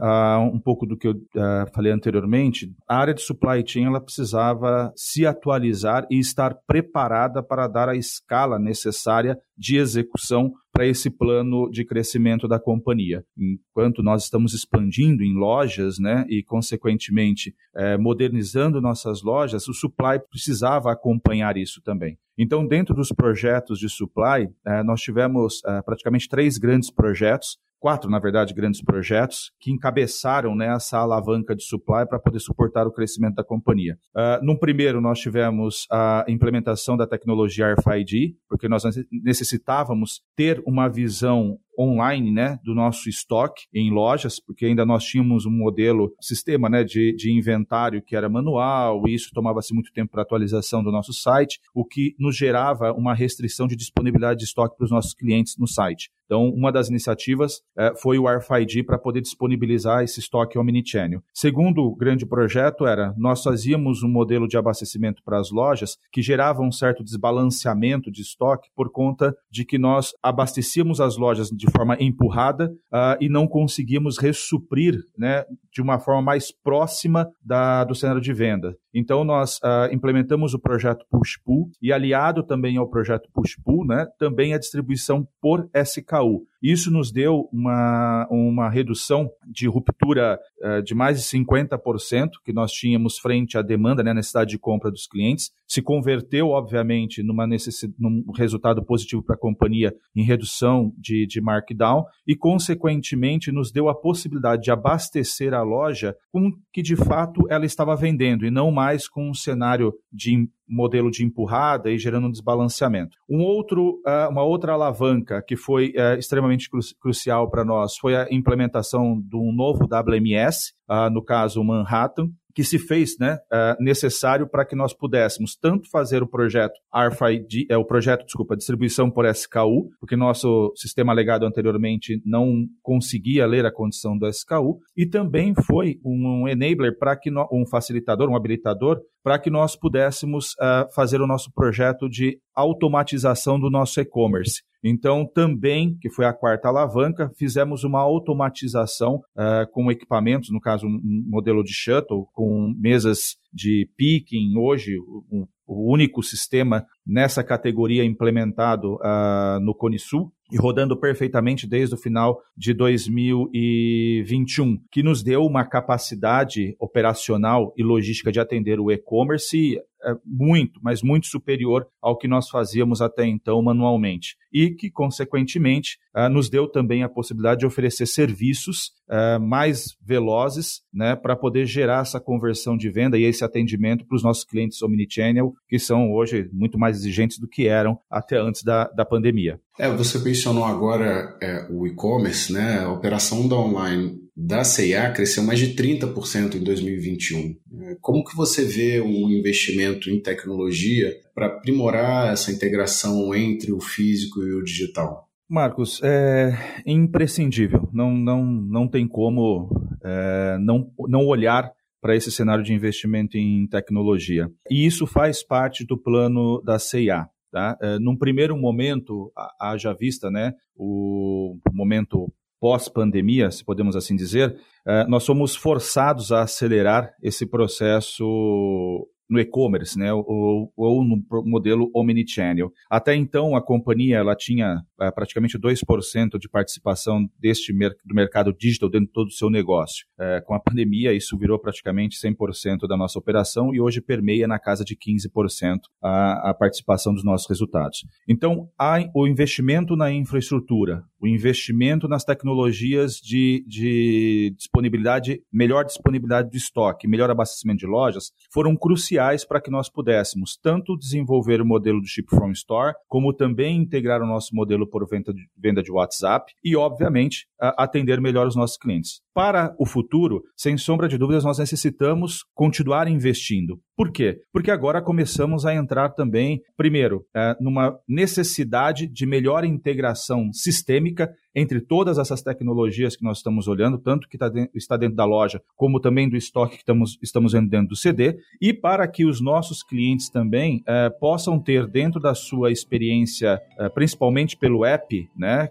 [0.52, 4.92] um pouco do que eu uh, falei anteriormente, a área de supply chain ela precisava
[4.94, 11.70] se atualizar e estar preparada para dar a escala necessária de execução para esse plano
[11.70, 13.24] de crescimento da companhia.
[13.38, 20.18] Enquanto nós estamos expandindo em lojas, né, e consequentemente é, modernizando nossas lojas, o supply
[20.28, 22.18] precisava acompanhar isso também.
[22.36, 28.18] Então, dentro dos projetos de supply, é, nós tivemos praticamente três grandes projetos quatro, na
[28.18, 33.34] verdade, grandes projetos que encabeçaram né, essa alavanca de supply para poder suportar o crescimento
[33.34, 33.98] da companhia.
[34.16, 38.84] Uh, no primeiro, nós tivemos a implementação da tecnologia RFID, porque nós
[39.22, 45.46] necessitávamos ter uma visão online né, do nosso estoque em lojas, porque ainda nós tínhamos
[45.46, 50.12] um modelo, sistema né, de, de inventário que era manual, e isso tomava-se muito tempo
[50.12, 54.76] para atualização do nosso site, o que nos gerava uma restrição de disponibilidade de estoque
[54.76, 56.10] para os nossos clientes no site.
[56.24, 61.22] Então, uma das iniciativas é, foi o RFID para poder disponibilizar esse estoque omnichannel.
[61.34, 66.62] Segundo grande projeto era, nós fazíamos um modelo de abastecimento para as lojas que gerava
[66.62, 71.96] um certo desbalanceamento de estoque por conta de que nós abastecíamos as lojas de forma
[72.00, 78.20] empurrada uh, e não conseguimos ressuprir né, de uma forma mais próxima da, do cenário
[78.20, 78.76] de venda.
[78.94, 84.54] Então, nós uh, implementamos o projeto Push-Pull e, aliado também ao projeto Push-Pull, né, também
[84.54, 86.46] a distribuição por SKU.
[86.62, 92.72] Isso nos deu uma, uma redução de ruptura uh, de mais de 50% que nós
[92.72, 95.50] tínhamos frente à demanda, né, necessidade de compra dos clientes.
[95.66, 101.40] Se converteu, obviamente, numa necessidade, num resultado positivo para a companhia em redução de, de
[101.40, 107.42] markdown e, consequentemente, nos deu a possibilidade de abastecer a loja com que, de fato,
[107.50, 111.98] ela estava vendendo e não mais mais com um cenário de modelo de empurrada e
[111.98, 113.16] gerando um desbalanceamento.
[113.28, 118.14] Um outro, uh, uma outra alavanca que foi uh, extremamente cru crucial para nós foi
[118.14, 123.82] a implementação de um novo WMS, ah, no caso Manhattan, que se fez né, uh,
[123.82, 129.10] necessário para que nós pudéssemos tanto fazer o projeto RFID, é, o projeto, desculpa, distribuição
[129.10, 135.06] por SKU, porque nosso sistema legado anteriormente não conseguia ler a condição do SKU, e
[135.06, 140.52] também foi um, enabler para que no, um facilitador, um habilitador, para que nós pudéssemos
[140.52, 144.62] uh, fazer o nosso projeto de automatização do nosso e-commerce.
[144.82, 150.86] Então, também, que foi a quarta alavanca, fizemos uma automatização uh, com equipamentos, no caso,
[150.86, 154.98] um modelo de shuttle, com mesas de picking, hoje,
[155.32, 161.94] um, o único sistema nessa categoria implementado uh, no Cone Sul e rodando perfeitamente desde
[161.94, 168.90] o final de 2021, que nos deu uma capacidade operacional e logística de atender o
[168.90, 174.36] e-commerce é, muito, mas muito superior ao que nós fazíamos até então manualmente.
[174.52, 180.82] E que, consequentemente, uh, nos deu também a possibilidade de oferecer serviços uh, mais velozes
[180.92, 184.82] né, para poder gerar essa conversão de venda e esse atendimento para os nossos clientes
[184.82, 189.60] omnichannel, que são hoje muito mais exigentes do que eram até antes da, da pandemia.
[189.78, 192.80] É, você mencionou agora é, o e-commerce, né?
[192.80, 197.56] A operação da online da CIA cresceu mais de 30% em 2021.
[197.82, 203.80] É, como que você vê um investimento em tecnologia para aprimorar essa integração entre o
[203.80, 205.28] físico e o digital?
[205.48, 207.88] Marcos, é imprescindível.
[207.92, 209.68] Não, não, não tem como
[210.02, 211.70] é, não, não olhar
[212.04, 214.50] para esse cenário de investimento em tecnologia.
[214.70, 217.26] E isso faz parte do plano da CIA.
[217.50, 217.78] Tá?
[217.80, 224.54] É, num primeiro momento, haja vista né, o momento pós-pandemia, se podemos assim dizer,
[224.86, 231.90] é, nós somos forçados a acelerar esse processo no e-commerce, né, ou, ou, no modelo
[231.94, 232.70] omnichannel.
[232.90, 238.52] Até então, a companhia ela tinha é, praticamente 2% de participação deste mer do mercado
[238.52, 240.04] digital dentro de todo o seu negócio.
[240.18, 244.58] É, com a pandemia, isso virou praticamente 100% da nossa operação e hoje permeia na
[244.58, 248.04] casa de 15% a, a participação dos nossos resultados.
[248.28, 256.50] Então, há o investimento na infraestrutura, o investimento nas tecnologias de, de disponibilidade, melhor disponibilidade
[256.50, 259.13] do estoque, melhor abastecimento de lojas, foram cruciais
[259.46, 264.22] para que nós pudéssemos tanto desenvolver o modelo do Ship from Store, como também integrar
[264.22, 268.76] o nosso modelo por venda de, venda de WhatsApp e, obviamente, atender melhor os nossos
[268.76, 269.20] clientes.
[269.32, 273.80] Para o futuro, sem sombra de dúvidas, nós necessitamos continuar investindo.
[273.96, 274.40] Por quê?
[274.52, 281.80] Porque agora começamos a entrar também, primeiro, é, numa necessidade de melhor integração sistêmica entre
[281.80, 286.00] todas essas tecnologias que nós estamos olhando, tanto que tá está dentro da loja, como
[286.00, 289.82] também do estoque que estamos, estamos vendo dentro do CD, e para que os nossos
[289.82, 295.68] clientes também é, possam ter dentro da sua experiência, é, principalmente pelo app, né,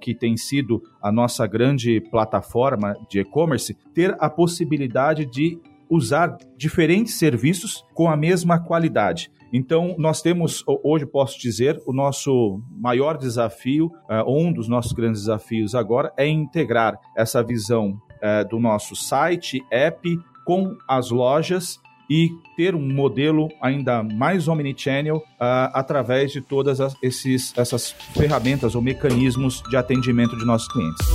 [0.00, 5.58] que tem sido a nossa grande plataforma de e-commerce, ter a possibilidade de
[5.90, 9.30] usar diferentes serviços com a mesma qualidade.
[9.52, 15.22] Então, nós temos, hoje posso dizer, o nosso maior desafio, eh, um dos nossos grandes
[15.22, 22.30] desafios agora, é integrar essa visão eh, do nosso site, app, com as lojas e
[22.56, 28.80] ter um modelo ainda mais omnichannel uh, através de todas as, esses, essas ferramentas ou
[28.80, 31.06] mecanismos de atendimento de nossos clientes.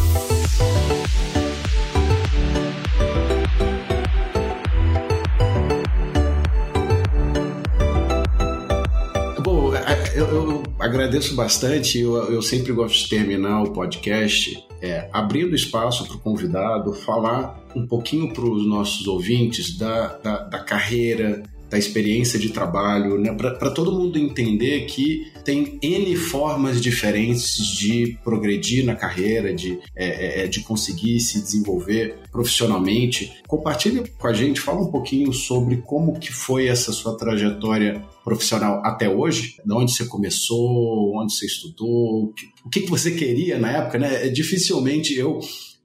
[10.84, 12.00] Agradeço bastante.
[12.00, 17.63] Eu, eu sempre gosto de terminar o podcast é, abrindo espaço para o convidado falar
[17.74, 21.41] um pouquinho para os nossos ouvintes da, da, da carreira,
[21.74, 23.34] da experiência de trabalho, né?
[23.34, 30.06] para todo mundo entender que tem N formas diferentes de progredir na carreira, de, é,
[30.06, 33.42] é, é, de conseguir se desenvolver profissionalmente.
[33.48, 38.80] Compartilhe com a gente, fala um pouquinho sobre como que foi essa sua trajetória profissional
[38.86, 42.32] até hoje, de onde você começou, onde você estudou,
[42.64, 44.28] o que, que você queria na época, né?
[44.28, 45.40] É, dificilmente eu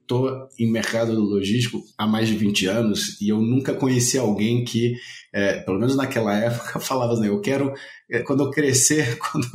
[0.08, 4.94] estou em mercado logístico há mais de 20 anos e eu nunca conheci alguém que,
[5.32, 7.72] é, pelo menos naquela época, falava assim, eu quero,
[8.10, 9.46] é, quando eu crescer, quando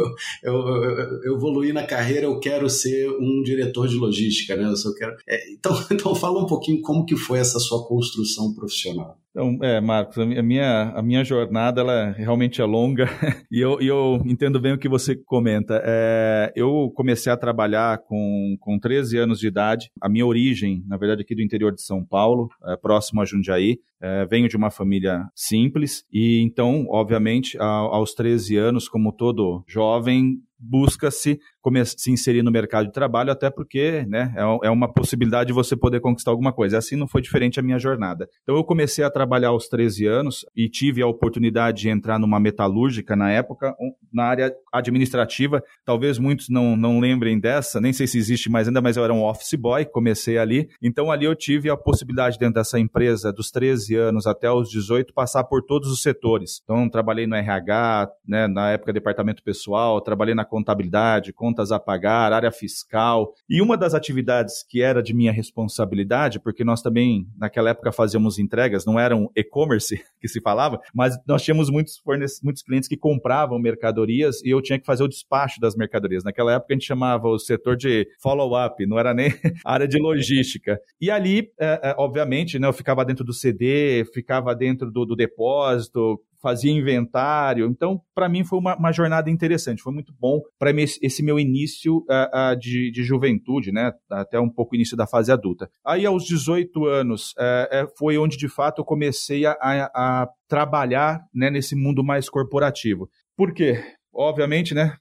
[0.44, 0.84] eu, eu,
[1.24, 4.64] eu, evoluir na carreira, eu quero ser um diretor de logística, né?
[4.64, 5.16] Eu quero...
[5.28, 9.18] É, então, então fala um pouquinho como que foi essa sua construção profissional.
[9.36, 13.10] Então, é, Marcos, a minha, a minha jornada ela realmente é longa
[13.52, 15.82] e eu, eu entendo bem o que você comenta.
[15.84, 19.90] É, eu comecei a trabalhar com, com 13 anos de idade.
[20.00, 23.80] A minha origem, na verdade, aqui do interior de São Paulo, é, próximo a Jundiaí.
[24.04, 30.42] É, venho de uma família simples e então, obviamente, aos 13 anos, como todo jovem,
[30.64, 31.40] busca-se
[31.86, 35.76] se inserir no mercado de trabalho, até porque né, é, é uma possibilidade de você
[35.76, 36.78] poder conquistar alguma coisa.
[36.78, 38.28] Assim não foi diferente a minha jornada.
[38.44, 42.40] Então eu comecei a trabalhar aos 13 anos e tive a oportunidade de entrar numa
[42.40, 43.74] metalúrgica na época,
[44.12, 45.64] na área administrativa.
[45.86, 49.14] Talvez muitos não, não lembrem dessa, nem sei se existe mais ainda, mas eu era
[49.14, 50.68] um office boy, comecei ali.
[50.82, 55.14] Então ali eu tive a possibilidade dentro dessa empresa, dos 13 anos até os 18,
[55.14, 56.62] passar por todos os setores.
[56.64, 62.32] Então trabalhei no RH, né, na época departamento pessoal, trabalhei na contabilidade, contas a pagar,
[62.32, 63.34] área fiscal.
[63.50, 68.38] E uma das atividades que era de minha responsabilidade, porque nós também, naquela época, fazíamos
[68.38, 72.00] entregas, não eram e-commerce que se falava, mas nós tínhamos muitos,
[72.44, 76.24] muitos clientes que compravam mercadorias e eu tinha que fazer o despacho das mercadorias.
[76.24, 79.34] Naquela época a gente chamava o setor de follow-up, não era nem
[79.66, 80.80] área de logística.
[81.02, 85.16] E ali, é, é, obviamente, né, eu ficava dentro do CD, ficava dentro do, do
[85.16, 87.66] depósito, fazia inventário.
[87.68, 89.82] Então, para mim, foi uma, uma, jornada interessante.
[89.82, 93.94] Foi muito bom para esse meu início uh, uh, de, de, juventude, né?
[94.12, 95.70] Até um pouco início da fase adulta.
[95.86, 101.50] Aí, aos 18 anos, uh, foi onde, de fato, eu comecei a, a, trabalhar né,
[101.50, 103.10] nesse mundo mais corporativo.
[103.38, 103.82] Por quê?
[104.14, 104.96] Obviamente, né?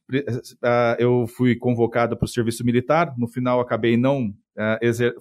[0.99, 3.12] Eu fui convocado para o serviço militar.
[3.18, 4.32] No final, acabei não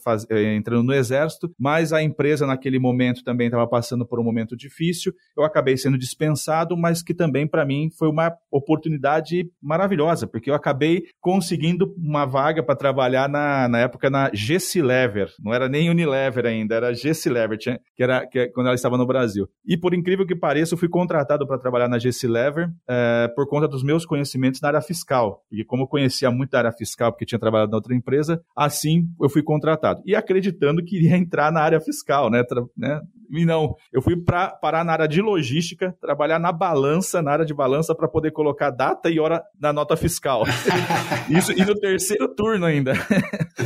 [0.04, 4.24] faz, uh, entrando no exército, mas a empresa naquele momento também estava passando por um
[4.24, 5.14] momento difícil.
[5.38, 10.56] Eu acabei sendo dispensado, mas que também para mim foi uma oportunidade maravilhosa, porque eu
[10.56, 15.90] acabei conseguindo uma vaga para trabalhar na, na época na GC Lever, não era nem
[15.90, 19.48] Unilever ainda, era GC Lever, que era que, quando ela estava no Brasil.
[19.66, 22.70] E por incrível que pareça, eu fui contratado para trabalhar na GC Lever
[23.36, 26.72] por conta dos meus conhecimentos na área fiscal, porque como eu conhecia muito a área
[26.72, 30.02] fiscal, porque tinha trabalhado na outra empresa, assim eu fui contratado.
[30.06, 32.44] E acreditando que iria entrar na área fiscal, né?
[32.78, 33.00] né?
[33.32, 37.46] E não, eu fui para parar na área de logística, trabalhar na balança, na área
[37.46, 40.44] de balança, para poder colocar data e hora na nota fiscal.
[41.30, 42.94] Isso e no terceiro turno ainda.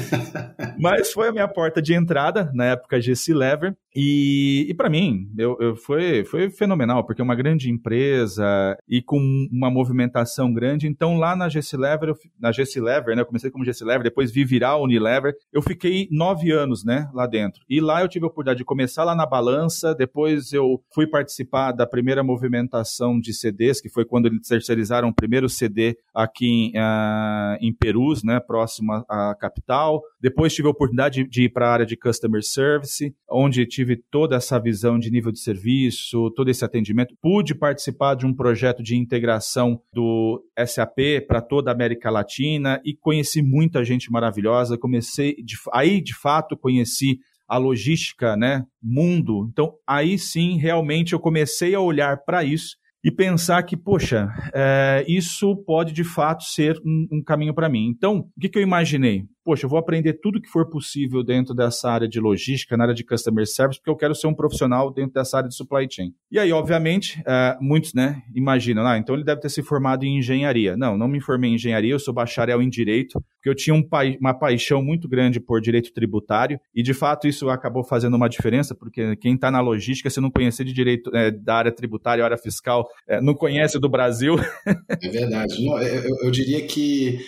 [0.80, 3.76] Mas foi a minha porta de entrada, na época GC Lever.
[3.96, 9.02] E, e para mim, eu, eu, foi, foi fenomenal, porque é uma grande empresa e
[9.02, 9.18] com
[9.52, 10.88] uma movimentação grande.
[10.88, 14.04] Então, lá na GC Lever, eu, na GC Lever, né, eu comecei como GC Lever,
[14.04, 15.34] depois vi virar Unilever.
[15.52, 17.62] Eu fiquei nove anos né, lá dentro.
[17.70, 19.55] E lá eu tive a oportunidade de começar lá na balança,
[19.98, 25.14] depois eu fui participar da primeira movimentação de CDs, que foi quando eles terceirizaram o
[25.14, 30.02] primeiro CD aqui em, uh, em Perus, né, próximo à capital.
[30.20, 34.36] Depois tive a oportunidade de, ir para a área de Customer Service, onde tive toda
[34.36, 37.16] essa visão de nível de serviço, todo esse atendimento.
[37.22, 42.96] Pude participar de um projeto de integração do SAP para toda a América Latina e
[42.96, 44.78] conheci muita gente maravilhosa.
[44.78, 49.48] Comecei, de, aí de fato conheci a logística, né, mundo.
[49.52, 55.06] Então aí sim realmente eu comecei a olhar para isso e pensar que, poxa, é,
[55.08, 57.88] isso pode de fato ser um, um caminho para mim.
[57.88, 59.28] Então, o que, que eu imaginei?
[59.46, 62.96] poxa, eu vou aprender tudo que for possível dentro dessa área de logística, na área
[62.96, 66.12] de customer service, porque eu quero ser um profissional dentro dessa área de supply chain.
[66.32, 70.18] E aí, obviamente, uh, muitos, né, imaginam, ah, então ele deve ter se formado em
[70.18, 70.76] engenharia.
[70.76, 73.88] Não, não me formei em engenharia, eu sou bacharel em direito, porque eu tinha um
[74.20, 78.74] uma paixão muito grande por direito tributário, e de fato isso acabou fazendo uma diferença,
[78.74, 82.38] porque quem está na logística, se não conhecer de direito é, da área tributária, área
[82.38, 84.36] fiscal, é, não conhece do Brasil.
[85.02, 85.64] É verdade.
[85.64, 87.20] Não, eu, eu diria que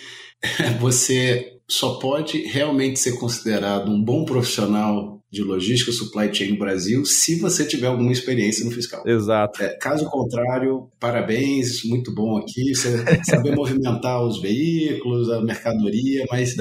[0.80, 7.04] você só pode realmente ser considerado um bom profissional de logística supply chain no Brasil
[7.04, 9.06] se você tiver alguma experiência no fiscal.
[9.06, 9.62] Exato.
[9.62, 16.56] É, caso contrário, parabéns, muito bom aqui, você saber movimentar os veículos, a mercadoria, mas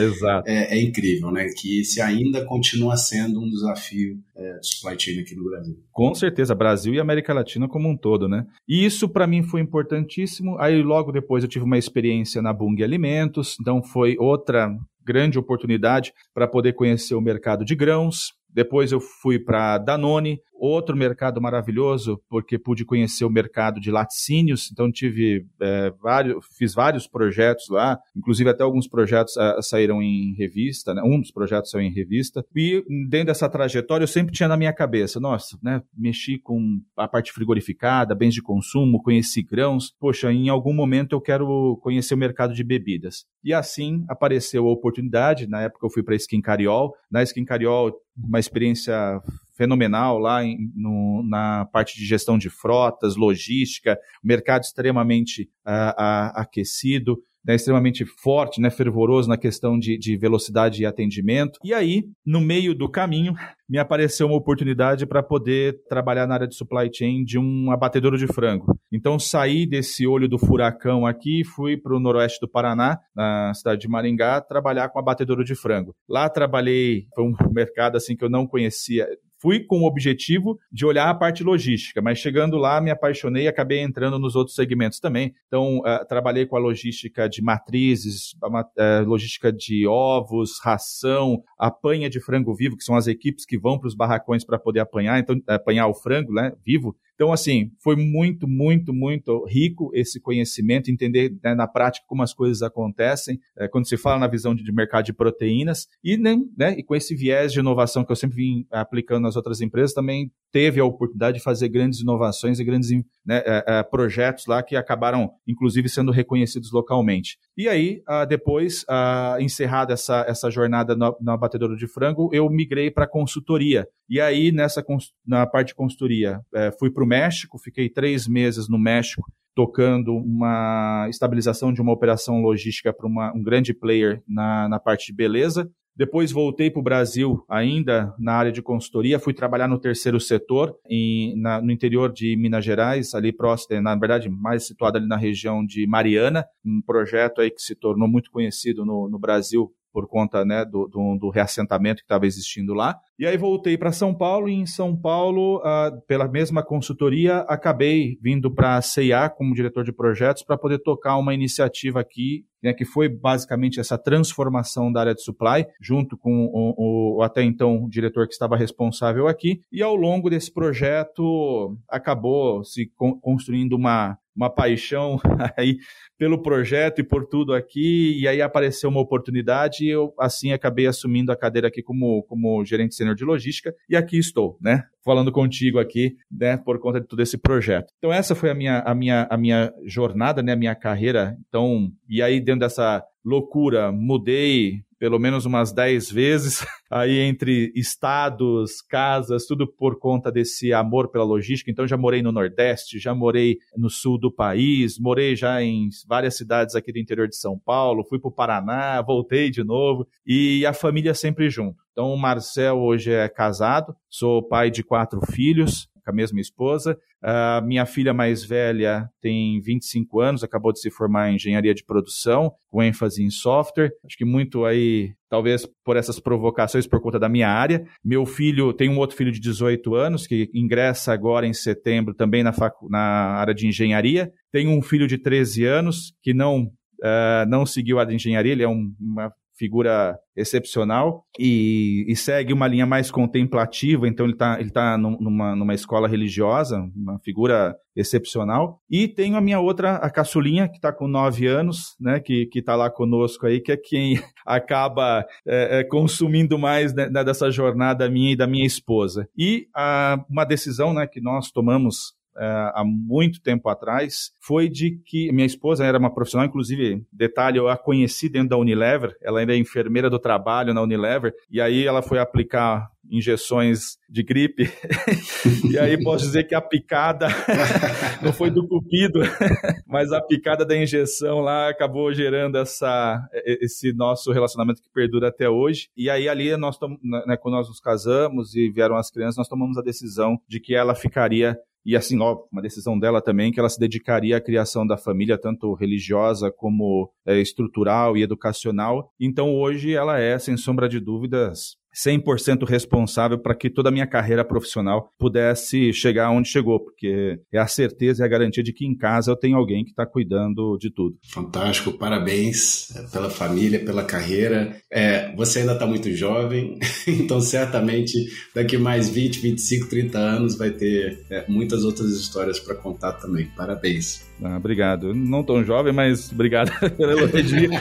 [0.46, 1.48] é, é, incrível, né?
[1.58, 5.78] Que se ainda continua sendo um desafio é, de supply chain aqui no Brasil.
[5.92, 8.46] Com certeza, Brasil e América Latina como um todo, né?
[8.68, 10.58] E isso para mim foi importantíssimo.
[10.60, 14.70] Aí logo depois eu tive uma experiência na Bung Alimentos, então foi outra
[15.08, 18.34] grande oportunidade para poder conhecer o mercado de grãos.
[18.54, 24.72] Depois eu fui para Danone, Outro mercado maravilhoso, porque pude conhecer o mercado de laticínios,
[24.72, 30.34] então tive é, vários, fiz vários projetos lá, inclusive até alguns projetos a, saíram em
[30.34, 31.04] revista, né?
[31.06, 34.74] um dos projetos saiu em revista, e dentro dessa trajetória eu sempre tinha na minha
[34.74, 40.50] cabeça, nossa, né, mexi com a parte frigorificada, bens de consumo, conheci grãos, poxa, em
[40.50, 43.26] algum momento eu quero conhecer o mercado de bebidas.
[43.44, 47.94] E assim apareceu a oportunidade, na época eu fui para Skin Cariol, na Skin Cariol
[48.18, 49.22] uma experiência
[49.56, 56.32] fenomenal lá em, no, na parte de gestão de frotas, logística, mercado extremamente uh, uh,
[56.36, 57.22] aquecido.
[57.48, 61.60] Né, extremamente forte, né, fervoroso na questão de, de, velocidade e atendimento.
[61.64, 63.34] E aí, no meio do caminho,
[63.70, 68.18] me apareceu uma oportunidade para poder trabalhar na área de supply chain de um abatedouro
[68.18, 68.78] de frango.
[68.92, 73.82] Então, saí desse olho do furacão aqui, fui para o noroeste do Paraná, na cidade
[73.82, 75.96] de Maringá, trabalhar com abatedouro de frango.
[76.08, 79.08] Lá trabalhei, foi um mercado assim que eu não conhecia,
[79.40, 83.48] fui com o objetivo de olhar a parte logística, mas chegando lá me apaixonei e
[83.48, 85.34] acabei entrando nos outros segmentos também.
[85.48, 92.10] Então, uh, trabalhei com a logística de matrizes, a, uh, logística de ovos, ração, apanha
[92.10, 95.20] de frango vivo, que são as equipes que vão para os barracões para poder apanhar,
[95.20, 96.96] então apanhar o frango, né, vivo.
[97.18, 102.32] Então, assim, foi muito, muito, muito rico esse conhecimento, entender né, na prática como as
[102.32, 106.38] coisas acontecem, é, quando se fala na visão de, de mercado de proteínas, e, né,
[106.56, 109.96] né, e com esse viés de inovação que eu sempre vim aplicando nas outras empresas,
[109.96, 112.90] também teve a oportunidade de fazer grandes inovações e grandes
[113.26, 117.38] né, é, é, projetos lá que acabaram, inclusive, sendo reconhecidos localmente.
[117.58, 122.50] E aí, uh, depois, uh, encerrada essa, essa jornada na, na batedora de frango, eu
[122.50, 123.88] migrei para consultoria.
[124.10, 124.84] E aí, nessa
[125.26, 130.16] na parte de consultoria, é, fui para o México, fiquei três meses no México, tocando
[130.16, 135.68] uma estabilização de uma operação logística para um grande player na, na parte de beleza.
[135.98, 140.78] Depois voltei para o Brasil, ainda na área de consultoria, fui trabalhar no terceiro setor,
[140.88, 145.18] em, na, no interior de Minas Gerais, ali próximo, na verdade, mais situado ali na
[145.18, 150.08] região de Mariana, um projeto aí que se tornou muito conhecido no, no Brasil por
[150.08, 153.00] conta né, do, do, do reassentamento que estava existindo lá.
[153.18, 158.16] E aí voltei para São Paulo e em São Paulo, uh, pela mesma consultoria, acabei
[158.22, 162.74] vindo para a CIA como diretor de projetos para poder tocar uma iniciativa aqui, né,
[162.74, 167.90] que foi basicamente essa transformação da área de supply, junto com o, o, até então
[167.90, 169.62] diretor que estava responsável aqui.
[169.72, 175.20] E ao longo desse projeto acabou se construindo uma, uma paixão
[175.58, 175.78] aí
[176.18, 180.88] pelo projeto e por tudo aqui, e aí apareceu uma oportunidade e eu, assim, acabei
[180.88, 185.32] assumindo a cadeira aqui como, como gerente sênior de logística, e aqui estou, né, falando
[185.32, 187.92] contigo aqui, né, por conta de todo esse projeto.
[187.98, 191.92] Então essa foi a minha, a minha, a minha jornada, né, a minha carreira, então,
[192.10, 199.46] e aí dentro dessa loucura, mudei pelo menos umas 10 vezes, aí entre estados, casas,
[199.46, 201.70] tudo por conta desse amor pela logística.
[201.70, 206.36] Então já morei no Nordeste, já morei no sul do país, morei já em várias
[206.36, 210.66] cidades aqui do interior de São Paulo, fui para o Paraná, voltei de novo e
[210.66, 211.84] a família sempre junto.
[211.92, 216.98] Então o Marcel hoje é casado, sou pai de quatro filhos, com a mesma esposa.
[217.22, 221.84] A minha filha mais velha tem 25 anos, acabou de se formar em engenharia de
[221.84, 223.92] produção, com ênfase em software.
[224.06, 227.86] Acho que muito aí, talvez por essas provocações por conta da minha área.
[228.04, 232.42] Meu filho tem um outro filho de 18 anos que ingressa agora em setembro também
[232.42, 234.32] na, facu na área de engenharia.
[234.52, 238.64] Tem um filho de 13 anos que não Uh, não seguiu a de engenharia, ele
[238.64, 244.60] é um, uma figura excepcional e, e, segue uma linha mais contemplativa, então ele está
[244.60, 248.80] ele tá numa, numa escola religiosa, uma figura excepcional.
[248.90, 252.76] E tenho a minha outra, a caçulinha, que está com nove anos, né, que está
[252.76, 258.34] lá conosco aí, que é quem acaba é, é, consumindo mais né, dessa jornada minha
[258.34, 259.28] e da minha esposa.
[259.36, 265.32] E a, uma decisão né, que nós tomamos há muito tempo atrás foi de que
[265.32, 269.54] minha esposa era uma profissional, inclusive, detalhe, eu a conheci dentro da Unilever, ela ainda
[269.54, 274.70] é enfermeira do trabalho na Unilever, e aí ela foi aplicar injeções de gripe.
[275.72, 277.28] e aí posso dizer que a picada
[278.22, 279.20] não foi do cupido,
[279.88, 285.50] mas a picada da injeção lá acabou gerando essa, esse nosso relacionamento que perdura até
[285.50, 285.90] hoje.
[285.96, 286.78] E aí ali nós
[287.26, 290.76] né, quando nós nos casamos e vieram as crianças, nós tomamos a decisão de que
[290.76, 291.58] ela ficaria
[291.88, 295.38] e assim, ó, uma decisão dela também que ela se dedicaria à criação da família,
[295.38, 299.10] tanto religiosa como é, estrutural e educacional.
[299.18, 304.06] Então hoje ela é, sem sombra de dúvidas, 100% responsável para que toda a minha
[304.06, 308.86] carreira profissional pudesse chegar onde chegou, porque é a certeza e a garantia de que
[308.86, 311.18] em casa eu tenho alguém que está cuidando de tudo.
[311.30, 314.76] Fantástico, parabéns pela família, pela carreira.
[314.92, 316.78] É, você ainda está muito jovem,
[317.08, 318.14] então certamente
[318.54, 323.48] daqui mais 20, 25, 30 anos vai ter é, muitas outras histórias para contar também.
[323.56, 324.27] Parabéns.
[324.44, 325.14] Ah, obrigado.
[325.14, 327.72] Não tão jovem, mas obrigado pelo elogio.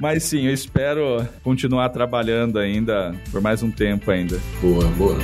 [0.00, 4.38] mas sim, eu espero continuar trabalhando ainda por mais um tempo ainda.
[4.60, 5.18] Boa, boa.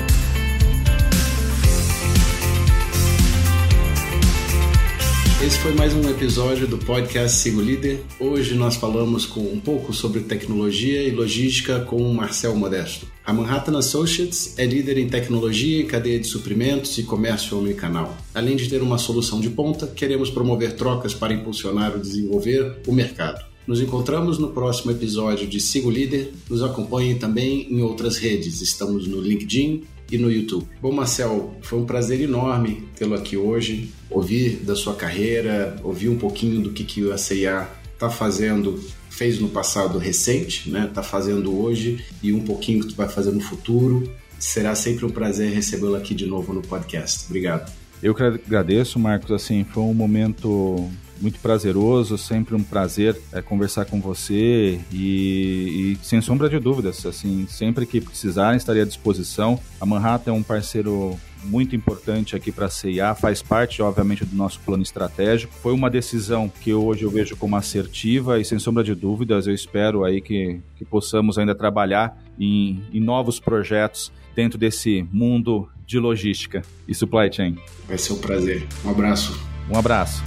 [5.44, 8.00] Esse foi mais um episódio do podcast Sigo Líder.
[8.20, 13.08] Hoje nós falamos com um pouco sobre tecnologia e logística com o Marcel Modesto.
[13.24, 18.16] A Manhattan Associates é líder em tecnologia e cadeia de suprimentos e comércio omnicanal.
[18.32, 22.92] Além de ter uma solução de ponta, queremos promover trocas para impulsionar ou desenvolver o
[22.92, 23.44] mercado.
[23.66, 26.32] Nos encontramos no próximo episódio de Sigo Líder.
[26.50, 28.60] Nos acompanhem também em outras redes.
[28.60, 29.82] Estamos no LinkedIn,
[30.12, 30.66] e no YouTube.
[30.80, 36.18] Bom, Marcel, foi um prazer enorme tê-lo aqui hoje, ouvir da sua carreira, ouvir um
[36.18, 40.86] pouquinho do que, que a CIA está fazendo, fez no passado recente, né?
[40.86, 44.12] Está fazendo hoje e um pouquinho que tu vai fazer no futuro.
[44.38, 47.24] Será sempre um prazer recebê-lo aqui de novo no podcast.
[47.26, 47.72] Obrigado.
[48.02, 49.30] Eu que agradeço, Marcos.
[49.30, 50.90] Assim, foi um momento
[51.22, 57.06] muito prazeroso, sempre um prazer é, conversar com você e, e, sem sombra de dúvidas,
[57.06, 59.58] assim, sempre que precisarem estarei à disposição.
[59.80, 64.34] A Manhattan é um parceiro muito importante aqui para a CIA, faz parte, obviamente, do
[64.34, 65.52] nosso plano estratégico.
[65.54, 69.54] Foi uma decisão que hoje eu vejo como assertiva e, sem sombra de dúvidas, eu
[69.54, 75.98] espero aí que, que possamos ainda trabalhar em, em novos projetos dentro desse mundo de
[75.98, 77.56] logística e supply chain.
[77.86, 78.66] Vai ser um prazer.
[78.84, 79.38] Um abraço.
[79.70, 80.22] Um abraço.